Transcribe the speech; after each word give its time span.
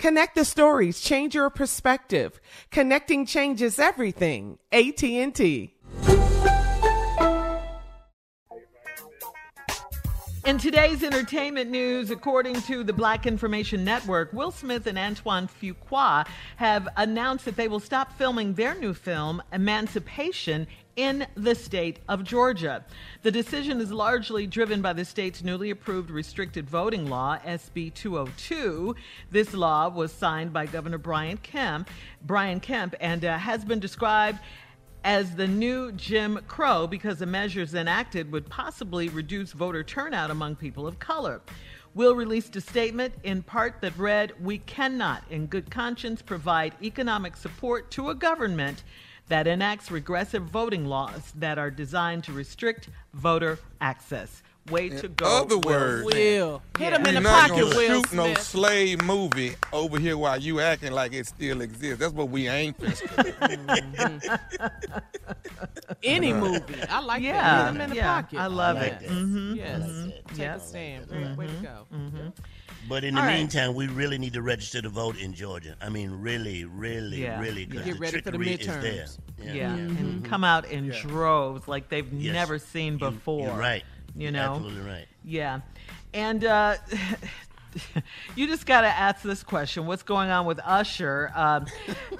Connect 0.00 0.34
the 0.34 0.46
stories, 0.46 0.98
change 1.02 1.34
your 1.34 1.50
perspective. 1.50 2.40
Connecting 2.70 3.26
changes 3.26 3.78
everything. 3.78 4.58
AT&T. 4.72 5.74
In 10.46 10.56
today's 10.56 11.02
entertainment 11.02 11.70
news, 11.70 12.10
according 12.10 12.62
to 12.62 12.82
the 12.82 12.94
Black 12.94 13.26
Information 13.26 13.84
Network, 13.84 14.32
Will 14.32 14.50
Smith 14.50 14.86
and 14.86 14.96
Antoine 14.96 15.46
Fuqua 15.46 16.26
have 16.56 16.88
announced 16.96 17.44
that 17.44 17.56
they 17.56 17.68
will 17.68 17.78
stop 17.78 18.16
filming 18.16 18.54
their 18.54 18.74
new 18.74 18.94
film, 18.94 19.42
Emancipation, 19.52 20.66
in 20.96 21.26
the 21.34 21.54
state 21.54 22.00
of 22.08 22.24
Georgia. 22.24 22.84
The 23.22 23.30
decision 23.30 23.80
is 23.80 23.92
largely 23.92 24.46
driven 24.46 24.82
by 24.82 24.92
the 24.92 25.04
state's 25.04 25.42
newly 25.42 25.70
approved 25.70 26.10
restricted 26.10 26.68
voting 26.68 27.08
law, 27.08 27.38
SB 27.44 27.94
202. 27.94 28.94
This 29.30 29.54
law 29.54 29.88
was 29.88 30.12
signed 30.12 30.52
by 30.52 30.66
Governor 30.66 30.98
Brian 30.98 31.38
Kemp, 31.38 31.88
Brian 32.22 32.60
Kemp, 32.60 32.94
and 33.00 33.24
uh, 33.24 33.38
has 33.38 33.64
been 33.64 33.80
described 33.80 34.40
as 35.04 35.34
the 35.34 35.48
new 35.48 35.92
Jim 35.92 36.38
Crow 36.46 36.86
because 36.86 37.18
the 37.18 37.26
measures 37.26 37.74
enacted 37.74 38.30
would 38.32 38.48
possibly 38.48 39.08
reduce 39.08 39.52
voter 39.52 39.82
turnout 39.82 40.30
among 40.30 40.56
people 40.56 40.86
of 40.86 40.98
color. 40.98 41.40
Will 41.94 42.14
released 42.14 42.54
a 42.54 42.60
statement 42.60 43.14
in 43.24 43.42
part 43.42 43.80
that 43.80 43.96
read, 43.98 44.32
We 44.40 44.58
cannot, 44.58 45.24
in 45.30 45.46
good 45.46 45.70
conscience, 45.70 46.22
provide 46.22 46.74
economic 46.82 47.36
support 47.36 47.90
to 47.92 48.10
a 48.10 48.14
government 48.14 48.84
that 49.30 49.46
enacts 49.46 49.92
regressive 49.92 50.42
voting 50.42 50.86
laws 50.86 51.32
that 51.36 51.56
are 51.56 51.70
designed 51.70 52.24
to 52.24 52.32
restrict 52.32 52.88
voter 53.14 53.60
access. 53.80 54.42
Way 54.68 54.88
to 54.90 55.08
go. 55.08 55.26
Other 55.26 55.58
words, 55.58 56.04
Will. 56.04 56.62
Hit 56.78 56.92
him 56.92 57.02
We're 57.02 57.08
in 57.08 57.14
the 57.16 57.20
not 57.22 57.48
pocket, 57.50 57.62
gonna 57.64 57.76
Will 57.76 58.02
shoot 58.02 58.12
no 58.12 58.24
Smith. 58.26 58.40
slave 58.42 59.02
movie 59.02 59.54
over 59.72 59.98
here 59.98 60.16
while 60.16 60.38
you 60.40 60.60
acting 60.60 60.92
like 60.92 61.12
it 61.12 61.26
still 61.26 61.60
exists. 61.62 61.98
That's 61.98 62.12
what 62.12 62.28
we 62.28 62.46
ain't 62.46 62.76
finna 62.78 64.38
Any 66.02 66.32
movie. 66.32 66.82
I 66.88 67.00
like 67.00 67.22
Yeah, 67.22 67.32
that. 67.42 67.64
Hit 67.66 67.74
him 67.74 67.80
in 67.80 67.90
the 67.90 67.96
yeah, 67.96 68.22
pocket. 68.22 68.38
I 68.38 68.46
love 68.46 68.76
I 68.76 68.80
it. 68.80 68.90
like 68.92 69.00
that. 69.00 69.08
Mhm, 69.10 69.56
Yes. 69.56 69.82
mhm, 69.82 70.12
Take 70.28 70.38
yep. 70.38 70.56
a 70.56 70.60
stand. 70.60 71.10
Way- 71.10 71.34
Way 71.36 71.46
to 71.46 71.52
go. 71.62 71.86
But 72.88 73.04
in 73.04 73.14
the 73.14 73.20
All 73.20 73.26
right. 73.26 73.36
meantime, 73.38 73.74
we 73.74 73.88
really 73.88 74.16
need 74.18 74.32
to 74.32 74.42
register 74.42 74.80
to 74.80 74.88
vote 74.88 75.18
in 75.18 75.34
Georgia. 75.34 75.76
I 75.82 75.90
mean, 75.90 76.10
really, 76.10 76.64
really, 76.64 77.22
Yeah. 77.22 77.38
really, 77.40 77.66
because 77.66 77.84
Get 77.86 77.94
the 77.94 78.00
ready 78.00 78.20
for 78.20 78.30
the 78.30 78.38
trickery 78.38 78.52
is 78.54 78.66
there. 78.66 78.92
midterms. 79.04 79.18
Yeah, 79.54 79.74
and 79.74 80.24
come 80.24 80.44
out 80.44 80.64
in 80.70 80.88
droves 80.90 81.66
like 81.68 81.88
they've 81.88 82.10
Yes. 82.12 82.32
never 82.34 82.58
seen 82.58 82.94
You- 82.94 82.98
before. 83.10 83.48
You're 83.48 83.56
right. 83.56 83.84
You 84.16 84.30
know? 84.30 84.54
absolutely 84.54 84.82
right. 84.82 85.06
Yeah. 85.24 85.60
And 86.12 86.44
uh, 86.44 86.76
you 88.36 88.46
just 88.46 88.66
got 88.66 88.82
to 88.82 88.88
ask 88.88 89.22
this 89.22 89.42
question 89.42 89.86
What's 89.86 90.02
going 90.02 90.30
on 90.30 90.46
with 90.46 90.60
Usher? 90.64 91.32
Um, 91.34 91.66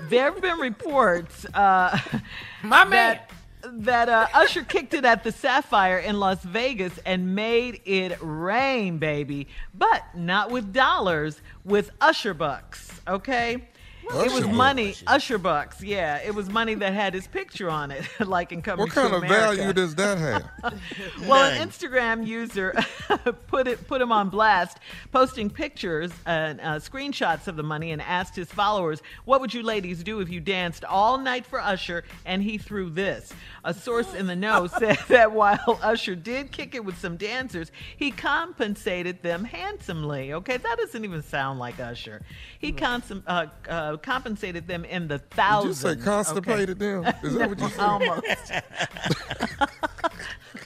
there 0.08 0.32
have 0.32 0.40
been 0.40 0.58
reports 0.58 1.44
uh, 1.54 1.98
My 2.62 2.84
man. 2.84 2.90
that, 2.90 3.30
that 3.62 4.08
uh, 4.08 4.26
Usher 4.34 4.62
kicked 4.62 4.94
it 4.94 5.04
at 5.04 5.24
the 5.24 5.32
Sapphire 5.32 5.98
in 5.98 6.18
Las 6.18 6.42
Vegas 6.42 6.98
and 7.04 7.34
made 7.34 7.80
it 7.84 8.16
rain, 8.20 8.98
baby. 8.98 9.48
But 9.74 10.02
not 10.14 10.50
with 10.50 10.72
dollars, 10.72 11.40
with 11.64 11.90
Usher 12.00 12.34
bucks, 12.34 12.90
okay? 13.06 13.68
It 14.14 14.32
was 14.32 14.44
Usher 14.44 14.48
money, 14.48 14.86
bucks. 14.88 15.02
Usher 15.06 15.38
bucks, 15.38 15.82
yeah. 15.82 16.18
It 16.18 16.34
was 16.34 16.48
money 16.48 16.74
that 16.74 16.92
had 16.92 17.14
his 17.14 17.26
picture 17.26 17.70
on 17.70 17.90
it, 17.90 18.04
like 18.20 18.52
in 18.52 18.62
Coming 18.62 18.84
What 18.86 18.90
kind 18.90 19.12
of 19.14 19.22
value 19.22 19.72
does 19.72 19.94
that 19.96 20.18
have? 20.62 20.80
Well, 21.26 21.50
an 21.50 21.68
Instagram 21.68 22.26
user 22.26 22.74
put 23.46 23.68
it 23.68 23.86
put 23.86 24.00
him 24.00 24.12
on 24.12 24.28
blast, 24.28 24.78
posting 25.12 25.50
pictures 25.50 26.10
and 26.26 26.60
uh, 26.60 26.64
screenshots 26.78 27.46
of 27.46 27.56
the 27.56 27.62
money, 27.62 27.92
and 27.92 28.02
asked 28.02 28.36
his 28.36 28.48
followers, 28.48 29.02
"What 29.24 29.40
would 29.40 29.54
you 29.54 29.62
ladies 29.62 30.02
do 30.02 30.20
if 30.20 30.28
you 30.28 30.40
danced 30.40 30.84
all 30.84 31.18
night 31.18 31.46
for 31.46 31.60
Usher 31.60 32.04
and 32.24 32.42
he 32.42 32.58
threw 32.58 32.90
this?" 32.90 33.32
A 33.64 33.74
source 33.74 34.14
in 34.14 34.26
the 34.26 34.36
know 34.36 34.66
said 34.66 34.98
that 35.08 35.32
while 35.32 35.78
Usher 35.82 36.14
did 36.14 36.50
kick 36.50 36.74
it 36.74 36.84
with 36.84 36.98
some 36.98 37.16
dancers, 37.16 37.70
he 37.96 38.10
compensated 38.10 39.22
them 39.22 39.44
handsomely. 39.44 40.32
Okay, 40.32 40.56
that 40.56 40.76
doesn't 40.78 41.04
even 41.04 41.22
sound 41.22 41.58
like 41.58 41.78
Usher. 41.78 42.22
He 42.58 42.72
consum- 42.72 43.22
uh, 43.26 43.46
uh, 43.68 43.96
compensated 44.02 44.66
them 44.66 44.84
in 44.84 45.08
the 45.08 45.18
Did 45.18 45.24
you 45.30 45.36
thousands. 45.36 45.80
say 45.80 45.88
okay? 45.90 46.00
constipated 46.02 46.78
them? 46.78 47.04
Is 47.22 47.34
that 47.34 47.48
what 47.48 47.58
you 47.60 47.68
said? 47.68 47.80
Almost. 47.80 48.52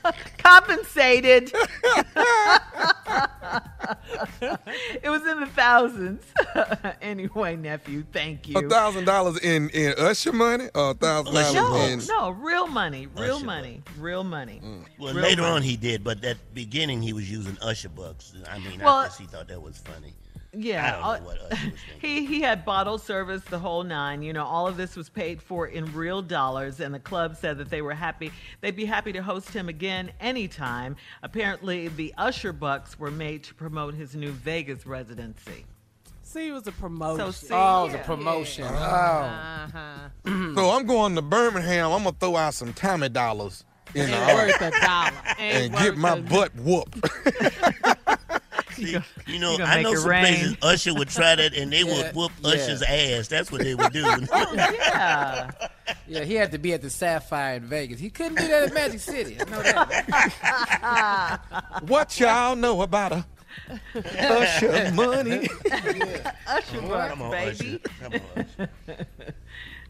compensated. 0.39 1.53
it 5.03 5.09
was 5.11 5.27
in 5.27 5.41
the 5.41 5.49
thousands. 5.55 6.23
anyway, 7.03 7.57
nephew, 7.57 8.05
thank 8.13 8.49
you. 8.49 8.57
A 8.59 8.69
thousand 8.69 9.05
dollars 9.05 9.39
in 9.41 9.69
in 9.71 9.95
Usher 9.99 10.33
money, 10.33 10.69
or 10.75 10.91
a 10.91 10.95
thousand 10.95 11.35
dollars 11.55 12.09
in. 12.09 12.15
no, 12.17 12.31
real 12.31 12.67
money, 12.67 13.07
real 13.17 13.37
Usher 13.37 13.45
money, 13.47 13.83
real 13.99 14.25
money. 14.25 14.61
Mm. 14.65 14.85
Well, 14.99 15.15
Real 15.15 15.23
later 15.23 15.43
money. 15.43 15.55
on 15.57 15.63
he 15.63 15.77
did, 15.77 16.03
but 16.05 16.21
that 16.23 16.37
beginning 16.55 17.03
he 17.03 17.13
was 17.13 17.31
using 17.31 17.57
Usher 17.63 17.89
bucks. 17.89 18.33
I 18.51 18.59
mean, 18.59 18.81
Well- 18.81 18.95
I 18.97 19.05
guess 19.05 19.19
he 19.19 19.27
thought 19.27 19.49
that 19.49 19.61
was 19.63 19.79
funny. 19.79 20.15
Yeah, 20.57 21.01
I 21.03 21.17
don't 21.19 21.25
know 21.25 21.31
uh, 21.31 21.35
what 21.35 21.51
was 21.51 21.59
he 22.01 22.27
he 22.27 22.41
had 22.41 22.65
bottle 22.65 22.99
service 22.99 23.43
the 23.45 23.59
whole 23.59 23.83
nine. 23.83 24.23
You 24.23 24.33
know, 24.33 24.45
all 24.45 24.67
of 24.67 24.77
this 24.77 24.97
was 24.97 25.09
paid 25.09 25.41
for 25.43 25.67
in 25.67 25.93
real 25.95 26.23
dollars, 26.23 26.81
and 26.81 26.95
the 26.95 26.99
club 26.99 27.37
said 27.37 27.59
that 27.59 27.71
they 27.71 27.83
were 27.83 27.95
happy. 27.95 28.31
They'd 28.61 28.77
be 28.77 28.85
happy 28.85 29.13
to 29.13 29.23
host 29.23 29.51
him 29.51 29.69
again 29.69 30.13
anytime. 30.21 30.97
Apparently, 31.23 31.89
the 31.89 32.15
Usher 32.19 32.53
bucks 32.53 32.99
were 32.99 33.11
made 33.11 33.43
to 33.45 33.55
promote 33.55 33.95
his 33.95 34.15
new 34.15 34.31
Vegas 34.33 34.87
residency. 34.87 35.65
See, 36.23 36.49
it 36.49 36.53
was 36.53 36.67
a 36.67 36.73
promotion. 36.73 37.27
So 37.27 37.31
see, 37.31 37.49
Oh, 37.55 37.87
the 37.89 37.99
yeah. 37.99 38.03
promotion. 38.05 38.65
Oh. 38.67 38.73
Uh-huh. 38.75 40.09
So 40.55 40.71
I'm 40.71 40.87
going 40.87 41.15
to 41.17 41.23
Birmingham. 41.23 41.93
I'm 41.93 42.05
gonna 42.05 42.17
throw 42.19 42.37
out 42.37 42.55
some 42.55 42.73
Tommy 42.73 43.09
dollars 43.09 43.65
in 43.95 44.11
the 44.11 44.17
Ain't 44.17 44.31
art 44.31 44.49
worth 44.49 44.63
a 44.63 44.81
dollar. 44.81 45.13
Ain't 45.39 45.75
and 45.75 45.75
get 45.75 45.97
my 45.97 46.17
a- 46.17 46.21
butt 46.23 46.55
whooped. 46.57 46.99
See, 48.77 48.97
you 49.27 49.39
know, 49.39 49.53
you 49.53 49.59
gonna 49.59 49.71
I 49.71 49.83
know 49.83 49.95
some 49.95 50.11
rain. 50.11 50.23
places 50.25 50.57
Usher 50.63 50.95
would 50.95 51.09
try 51.09 51.35
that, 51.37 51.55
and 51.55 51.73
they 51.73 51.83
Yeah, 51.83 51.97
would 52.07 52.15
whoop 52.15 52.33
yeah. 52.43 52.51
Usher's 52.51 52.83
ass. 52.83 53.29
That's 53.29 53.51
what 53.53 53.63
they 53.63 53.75
would 53.75 53.93
do. 53.93 54.05
Yeah. 54.35 55.51
Yeah, 56.07 56.25
he 56.25 56.35
had 56.35 56.53
to 56.53 56.59
be 56.59 56.73
at 56.73 56.83
the 56.83 56.91
Sapphire 56.91 57.57
in 57.57 57.65
Vegas. 57.65 57.99
He 58.01 58.09
couldn't 58.11 58.37
do 58.37 58.47
that 58.49 58.65
at 58.65 58.75
Magic 58.75 59.01
City. 59.01 59.37
I 59.41 59.45
know 59.51 59.63
that. 59.63 61.41
what 61.89 62.19
y'all 62.21 62.57
know 62.57 62.83
about 62.83 63.13
a 63.13 63.25
Usher 63.95 64.93
money? 64.95 65.49
Usher 66.47 66.81
bucks, 66.83 67.11
Come 67.11 67.23
on, 67.23 67.31
baby. 67.31 67.51
Usher. 67.51 67.79
Come 68.01 68.13
on, 68.15 68.21
Usher. 68.59 68.71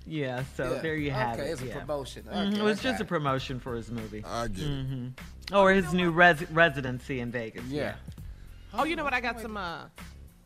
Yeah. 0.07 0.45
So 0.57 0.75
Yeah. 0.75 0.79
there 0.83 0.97
you 0.97 1.11
have 1.11 1.39
okay, 1.39 1.49
it. 1.49 1.53
it's 1.53 1.63
a 1.63 1.67
yeah. 1.67 1.79
promotion. 1.81 2.25
Mhm, 2.31 2.57
it 2.59 2.63
was 2.63 2.79
okay. 2.79 2.91
just 2.91 3.01
a 3.01 3.05
promotion 3.05 3.59
for 3.61 3.75
his 3.75 3.91
movie 3.91 4.23
I 4.27 4.49
get 4.49 4.67
it. 4.67 5.13
or 5.53 5.73
his 5.73 5.93
new 5.95 6.11
res- 6.11 6.49
residency 6.51 7.21
in 7.21 7.31
Vegas. 7.31 7.65
Yeah. 7.65 7.95
Oh, 8.77 8.85
you 8.85 8.97
know 8.97 9.05
what? 9.05 9.15
I 9.15 9.21
got 9.21 9.41
some 9.41 9.57
uh, 9.57 9.83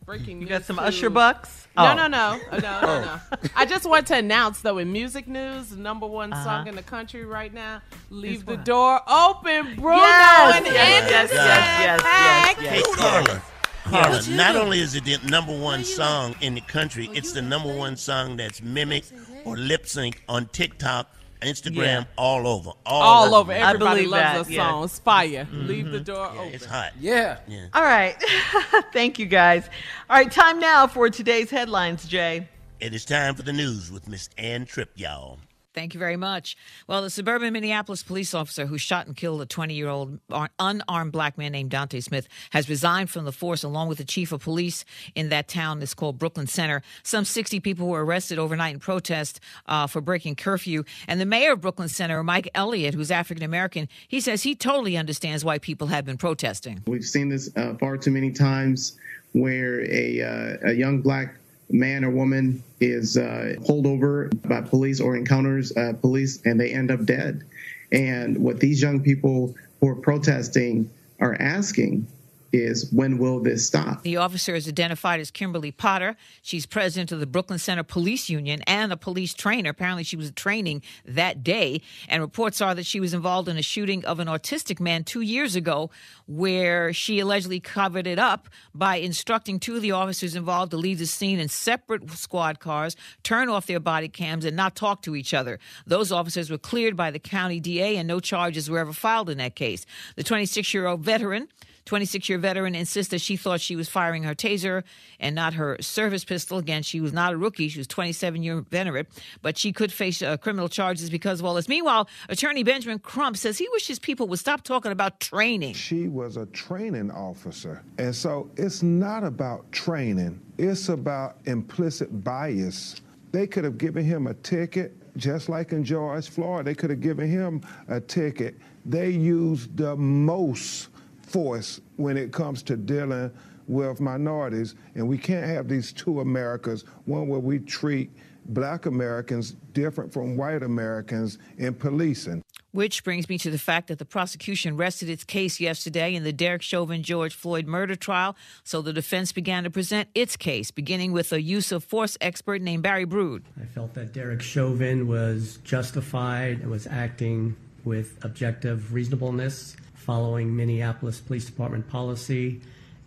breaking 0.05 0.37
You 0.41 0.47
news. 0.47 0.49
got 0.51 0.65
some 0.65 0.77
too. 0.77 0.83
Usher 0.83 1.11
bucks? 1.11 1.67
No, 1.77 1.93
Oh. 1.93 1.95
no, 1.95 2.07
no, 2.09 2.41
Uh, 2.51 2.57
no, 2.59 2.81
no, 2.81 3.01
no. 3.05 3.21
I 3.57 3.65
just 3.65 3.89
want 3.89 4.07
to 4.09 4.17
announce 4.17 4.61
though, 4.61 4.79
in 4.79 4.93
music 4.93 5.29
news, 5.29 5.73
number 5.77 6.07
one 6.07 6.33
song 6.33 6.67
in 6.67 6.75
the 6.77 6.83
country 6.83 7.25
right 7.25 7.53
now, 7.53 7.81
"Leave 8.11 8.45
the 8.47 8.57
what? 8.57 8.65
Door 8.65 9.01
Open." 9.09 9.77
Bruno 9.77 9.97
Yes, 9.99 10.57
and 10.57 10.67
yes, 10.67 10.75
yes, 10.75 11.13
Anderson. 11.31 11.37
yes, 11.37 12.01
yes, 12.03 12.47
Heck 12.47 12.63
yes, 12.63 12.71
Hey, 12.73 12.83
yes. 12.87 12.97
Carla. 12.97 13.43
Carla, 13.85 14.23
not 14.37 14.57
only 14.57 14.81
is 14.81 14.95
it 14.95 15.05
the 15.05 15.17
number 15.31 15.57
one 15.57 15.83
song 15.85 16.35
in 16.43 16.55
the 16.55 16.61
country, 16.63 17.09
it's 17.15 17.33
the 17.33 17.41
number 17.41 17.73
one 17.75 17.97
song 17.97 18.37
that's 18.37 18.61
mimicked 18.61 19.13
or 19.47 19.57
lip 19.57 19.87
sync 19.87 20.23
on 20.29 20.47
TikTok, 20.47 21.11
Instagram, 21.41 21.77
Yeah. 21.77 22.05
all 22.17 22.47
over. 22.47 22.71
All, 22.87 23.03
All 23.03 23.35
over. 23.35 23.53
I 23.53 23.57
Everybody 23.59 24.01
believe 24.03 24.11
loves 24.11 24.23
that, 24.23 24.47
that 24.47 24.53
yeah. 24.53 24.63
Mm-hmm. 24.65 24.81
song. 24.81 24.89
Fire. 25.05 25.49
Leave 25.53 25.91
the 25.91 26.01
door 26.01 26.31
Yeah, 26.35 26.41
open. 26.41 26.55
it's 26.55 26.65
hot. 26.65 26.93
Yeah. 27.01 27.39
Yeah. 27.47 27.67
All 27.75 27.83
right. 27.83 28.17
Thank 28.93 29.19
you, 29.19 29.27
guys. 29.27 29.69
All 30.11 30.17
right, 30.17 30.31
time 30.31 30.59
now 30.59 30.87
for 30.87 31.09
today's 31.11 31.51
headlines, 31.51 32.07
Jay. 32.07 32.49
It 32.81 32.95
is 32.95 33.05
time 33.05 33.35
for 33.35 33.43
the 33.43 33.53
news 33.53 33.91
with 33.91 34.09
Miss 34.09 34.29
Ann 34.39 34.65
Tripp, 34.67 34.91
y'all. 34.97 35.39
Thank 35.79 35.95
you 35.95 36.01
very 36.01 36.17
much. 36.17 36.57
Well, 36.89 37.03
the 37.03 37.09
suburban 37.09 37.53
Minneapolis 37.53 38.03
police 38.03 38.35
officer 38.35 38.67
who 38.67 38.79
shot 38.79 39.07
and 39.07 39.15
killed 39.15 39.41
a 39.41 39.47
20 39.47 39.75
year 39.75 39.87
old 39.87 40.19
unarmed 40.59 41.13
black 41.13 41.39
man 41.39 41.53
named 41.53 41.71
Dante 41.71 42.01
Smith 42.01 42.27
has 42.51 42.69
resigned 42.69 43.11
from 43.11 43.25
the 43.25 43.31
force 43.31 43.63
along 43.63 43.87
with 43.87 43.99
the 43.99 44.05
chief 44.05 44.33
of 44.33 44.43
police 44.43 44.85
in 45.15 45.29
that 45.29 45.47
town. 45.47 45.81
It's 45.81 45.95
called 45.95 46.19
Brooklyn 46.19 46.49
Center. 46.49 46.83
Some 47.05 47.25
60 47.25 47.61
people 47.61 47.87
were 47.87 48.05
arrested 48.05 48.41
overnight 48.41 48.75
in 48.75 48.81
protest 48.81 49.39
uh, 49.67 49.87
for 49.87 50.01
breaking 50.01 50.35
curfew. 50.35 50.83
And 51.07 51.21
the 51.21 51.27
mayor 51.27 51.53
of 51.53 51.61
Brooklyn 51.61 51.89
Center, 51.89 52.25
Mike 52.25 52.51
Elliott, 52.57 52.95
who's 52.95 53.13
African 53.13 53.45
American, 53.45 53.89
he 54.09 54.21
says 54.21 54.43
he 54.43 54.57
totally 54.57 54.97
understands 54.97 55.45
why 55.45 55.59
people 55.59 55.87
have 55.87 56.05
been 56.05 56.19
protesting. 56.19 56.83
We've 56.89 57.05
seen 57.05 57.29
this 57.29 57.51
uh, 57.55 57.75
far 57.75 57.97
too 57.97 58.11
many 58.11 58.33
times 58.33 58.99
where 59.31 59.89
a, 59.89 60.23
uh, 60.23 60.71
a 60.71 60.73
young 60.73 61.03
black 61.03 61.37
man 61.71 62.05
or 62.05 62.11
woman 62.11 62.63
is 62.81 63.17
uh, 63.17 63.55
pulled 63.67 63.87
over 63.87 64.31
by 64.45 64.61
police 64.61 65.01
or 65.01 65.17
encounters 65.17 65.77
uh, 65.77 65.93
police 66.01 66.41
and 66.45 66.61
they 66.61 66.71
end 66.71 66.91
up 66.91 67.05
dead. 67.05 67.45
And 67.93 68.39
what 68.39 68.61
these 68.61 68.81
young 68.83 69.01
people 69.01 69.55
who 69.81 69.89
are 69.89 69.97
protesting 69.97 70.91
are 71.21 71.37
asking 71.41 72.07
is 72.53 72.91
when 72.93 73.19
will 73.19 73.41
this 73.41 73.67
stop? 73.67 74.03
The 74.03 74.17
officer 74.17 74.55
is 74.55 74.69
identified 74.69 75.21
as 75.21 75.31
Kimberly 75.31 75.71
Potter. 75.71 76.17
She's 76.43 76.67
president 76.67 77.13
of 77.13 77.21
the 77.21 77.27
Brooklyn 77.27 77.59
Center 77.59 77.83
Police 77.83 78.29
Union 78.29 78.63
and 78.67 78.93
a 78.93 78.97
police 78.97 79.35
trainer. 79.35 79.71
Apparently, 79.71 80.05
she 80.05 80.17
was 80.17 80.31
training 80.33 80.83
that 81.05 81.43
day. 81.43 81.83
And 82.09 82.23
reports 82.23 82.61
are 82.61 82.75
that 82.75 82.87
she 82.87 83.01
was 83.01 83.15
involved 83.15 83.49
in 83.49 83.57
a 83.57 83.63
shooting 83.63 84.05
of 84.05 84.21
an 84.21 84.29
autistic 84.29 84.81
man 84.81 85.05
two 85.05 85.21
years 85.21 85.57
ago, 85.57 85.91
where 86.27 86.93
she 86.93 87.19
allegedly 87.21 87.61
covered 87.61 88.07
it 88.07 88.19
up 88.19 88.49
by 88.75 88.97
instructing 88.97 89.59
two 89.59 89.77
of 89.77 89.83
the 89.83 89.93
officers 89.93 90.35
involved 90.35 90.71
to 90.71 90.77
leave 90.77 90.99
the 90.99 91.07
scene 91.07 91.39
in 91.39 91.49
separate 91.49 92.11
squad 92.11 92.61
cars, 92.61 92.97
turn 93.23 93.49
off 93.49 93.67
their 93.67 93.81
body 93.81 94.09
cams, 94.09 94.45
and 94.45 94.57
not 94.57 94.75
talk 94.75 95.03
to 95.03 95.17
each 95.17 95.35
other. 95.35 95.59
Those 95.87 96.13
officers 96.13 96.51
were 96.51 96.59
cleared 96.59 96.97
by 96.97 97.11
the 97.11 97.19
county 97.19 97.61
DA, 97.61 97.97
and 97.97 98.09
no 98.09 98.21
charges 98.21 98.69
were 98.71 98.79
ever 98.79 98.93
filed 98.93 99.31
in 99.31 99.39
that 99.39 99.55
case. 99.55 99.87
The 100.17 100.25
26 100.25 100.73
year 100.75 100.87
old 100.87 101.01
veteran 101.01 101.49
26 101.89 102.29
year 102.29 102.39
veteran 102.39 102.75
insists 102.75 103.11
that 103.11 103.21
she 103.21 103.35
thought 103.35 103.63
she 103.63 103.75
was 103.75 103.89
firing 103.89 104.23
her 104.23 104.35
taser 104.35 104.85
and 105.19 105.35
not 105.35 105.55
her 105.55 105.79
service 105.81 106.23
pistol. 106.23 106.59
Again, 106.59 106.83
she 106.83 107.01
was 107.01 107.15
not 107.15 107.33
a 107.33 107.37
rookie. 107.39 107.69
She 107.69 107.79
was 107.79 107.87
27 107.87 108.43
year 108.43 108.61
veteran, 108.61 109.07
but 109.41 109.57
she 109.57 109.73
could 109.73 109.91
face 109.91 110.21
uh, 110.21 110.37
criminal 110.37 110.69
charges 110.69 111.09
because 111.09 111.41
of 111.41 111.47
all 111.47 111.55
this. 111.55 111.67
Meanwhile, 111.67 112.07
attorney 112.29 112.63
Benjamin 112.63 112.99
Crump 112.99 113.39
says 113.39 113.57
he 113.57 113.67
wishes 113.73 113.99
people 113.99 114.29
would 114.29 114.39
stop 114.39 114.63
talking 114.65 114.93
about 114.93 115.19
training. 115.19 115.73
She 115.75 116.09
was 116.09 116.37
a 116.37 116.45
training 116.47 117.11
officer. 117.11 117.83
And 117.97 118.15
so 118.15 118.51
it's 118.57 118.83
not 118.83 119.25
about 119.25 119.73
training, 119.73 120.41
it's 120.59 120.91
about 120.91 121.39
implicit 121.47 122.23
bias. 122.23 123.01
They 123.33 123.47
could 123.47 123.65
have 123.65 123.79
given 123.79 124.05
him 124.05 124.27
a 124.27 124.35
ticket, 124.35 124.95
just 125.17 125.49
like 125.49 125.73
in 125.73 125.85
George 125.85 126.29
Floyd, 126.29 126.67
they 126.67 126.75
could 126.75 126.91
have 126.91 127.01
given 127.01 127.31
him 127.31 127.63
a 127.89 127.99
ticket. 127.99 128.57
They 128.85 129.09
used 129.09 129.75
the 129.77 129.97
most 129.97 130.89
force 131.29 131.81
when 131.97 132.17
it 132.17 132.33
comes 132.33 132.63
to 132.65 132.77
dealing 132.77 133.31
with 133.67 134.01
minorities. 134.01 134.75
And 134.95 135.07
we 135.07 135.19
can't 135.19 135.47
have 135.47 135.69
these 135.69 135.93
two 135.93 136.21
Americas 136.21 136.85
one 137.05 137.29
where 137.29 137.41
we 137.41 137.59
treat 137.59 138.11
black 138.47 138.87
Americans 138.87 139.53
different 139.75 140.13
from 140.13 140.37
white 140.37 140.63
Americans 140.63 141.39
in 141.59 141.75
policing. 141.75 142.43
Which 142.73 143.05
brings 143.05 143.29
me 143.29 143.39
to 143.39 143.51
the 143.51 143.59
fact 143.59 143.89
that 143.89 143.99
the 143.99 144.05
prosecution 144.05 144.77
rested 144.77 145.09
its 145.09 145.25
case 145.25 145.61
yesterday 145.61 146.15
in 146.15 146.25
the 146.25 146.33
Derek 146.33 146.63
Chauvin 146.63 147.03
George 147.03 147.35
Floyd 147.35 147.67
murder 147.67 147.95
trial. 147.95 148.37
So 148.65 148.83
the 148.83 148.93
defense 148.93 149.33
began 149.33 149.65
to 149.65 149.71
present 149.71 150.09
its 150.15 150.37
case, 150.37 150.71
beginning 150.71 151.13
with 151.13 151.33
a 151.33 151.41
use 151.41 151.73
of 151.73 151.85
force 151.85 152.17
expert 152.21 152.63
named 152.63 152.83
Barry 152.83 153.05
Brodd. 153.05 153.43
I 153.61 153.67
felt 153.67 153.95
that 153.95 154.13
Derek 154.13 154.43
Chauvin 154.43 155.09
was 155.09 155.59
justified 155.65 156.61
and 156.61 156.71
was 156.71 156.87
acting 156.87 157.57
with 157.85 158.23
objective 158.23 158.93
reasonableness, 158.93 159.77
following 159.99 160.55
Minneapolis 160.55 161.21
Police 161.21 161.45
Department 161.45 161.89
policy 161.89 162.61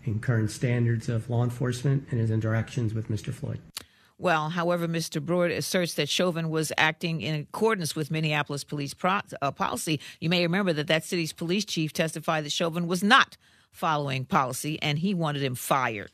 and 0.06 0.22
current 0.22 0.52
standards 0.52 1.10
of 1.10 1.30
law 1.30 1.44
enforcement 1.44 2.08
in 2.12 2.18
his 2.18 2.32
interactions 2.32 2.94
with 2.94 3.10
Mr. 3.10 3.34
Floyd. 3.34 3.60
Well, 4.18 4.50
however, 4.50 4.88
Mr. 4.88 5.20
Brodd 5.20 5.50
asserts 5.50 5.96
that 5.96 6.08
Chauvin 6.08 6.50
was 6.52 6.72
acting 6.78 7.22
in 7.22 7.34
accordance 7.34 7.96
with 7.96 8.12
Minneapolis 8.12 8.64
police 8.64 8.94
pro- 8.94 9.22
uh, 9.42 9.52
policy. 9.52 10.00
You 10.20 10.30
may 10.30 10.44
remember 10.44 10.74
that 10.74 10.88
that 10.88 11.04
city's 11.04 11.34
police 11.34 11.66
chief 11.66 11.92
testified 11.92 12.46
that 12.46 12.52
Chauvin 12.52 12.86
was 12.86 13.02
not 13.02 13.36
following 13.72 14.26
policy 14.26 14.82
and 14.82 15.00
he 15.00 15.14
wanted 15.14 15.44
him 15.44 15.56
fired. 15.56 16.12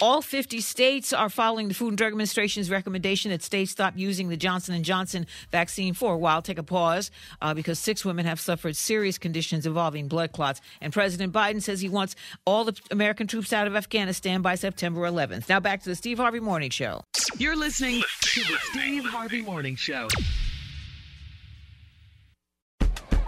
All 0.00 0.22
50 0.22 0.60
states 0.60 1.12
are 1.12 1.28
following 1.28 1.66
the 1.66 1.74
Food 1.74 1.88
and 1.88 1.98
Drug 1.98 2.12
Administration's 2.12 2.70
recommendation 2.70 3.32
that 3.32 3.42
states 3.42 3.72
stop 3.72 3.94
using 3.96 4.28
the 4.28 4.36
Johnson 4.36 4.80
& 4.82 4.84
Johnson 4.84 5.26
vaccine 5.50 5.92
for 5.92 6.14
a 6.14 6.18
while. 6.18 6.40
Take 6.40 6.58
a 6.58 6.62
pause 6.62 7.10
uh, 7.42 7.52
because 7.52 7.80
six 7.80 8.04
women 8.04 8.24
have 8.24 8.38
suffered 8.38 8.76
serious 8.76 9.18
conditions 9.18 9.66
involving 9.66 10.06
blood 10.06 10.30
clots. 10.32 10.60
And 10.80 10.92
President 10.92 11.32
Biden 11.32 11.60
says 11.60 11.80
he 11.80 11.88
wants 11.88 12.14
all 12.44 12.64
the 12.64 12.78
American 12.92 13.26
troops 13.26 13.52
out 13.52 13.66
of 13.66 13.74
Afghanistan 13.74 14.40
by 14.40 14.54
September 14.54 15.00
11th. 15.00 15.48
Now 15.48 15.58
back 15.58 15.82
to 15.82 15.88
the 15.88 15.96
Steve 15.96 16.18
Harvey 16.18 16.40
Morning 16.40 16.70
Show. 16.70 17.02
You're 17.36 17.56
listening 17.56 18.02
to 18.20 18.40
the 18.42 18.56
Steve 18.70 19.04
Harvey 19.04 19.42
Morning 19.42 19.74
Show. 19.74 20.06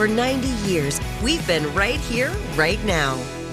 For 0.00 0.08
90 0.08 0.48
years, 0.66 0.98
we've 1.22 1.46
been 1.46 1.74
right 1.74 2.00
here, 2.00 2.30
right 2.56 2.82
now. 2.86 3.18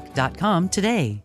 healthlock.com 0.00 0.68
today. 0.68 1.22